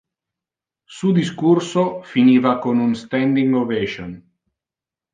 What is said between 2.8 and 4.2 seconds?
standing ovation.